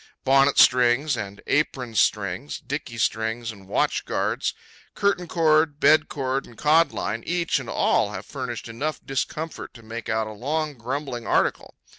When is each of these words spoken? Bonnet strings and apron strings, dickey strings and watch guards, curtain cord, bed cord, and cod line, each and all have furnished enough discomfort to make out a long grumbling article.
Bonnet 0.23 0.57
strings 0.57 1.15
and 1.15 1.43
apron 1.45 1.93
strings, 1.93 2.59
dickey 2.59 2.97
strings 2.97 3.51
and 3.51 3.67
watch 3.67 4.03
guards, 4.03 4.55
curtain 4.95 5.27
cord, 5.27 5.79
bed 5.79 6.09
cord, 6.09 6.47
and 6.47 6.57
cod 6.57 6.91
line, 6.91 7.23
each 7.23 7.59
and 7.59 7.69
all 7.69 8.09
have 8.11 8.25
furnished 8.25 8.67
enough 8.67 8.99
discomfort 9.05 9.75
to 9.75 9.83
make 9.83 10.09
out 10.09 10.25
a 10.25 10.31
long 10.31 10.73
grumbling 10.75 11.27
article. 11.27 11.75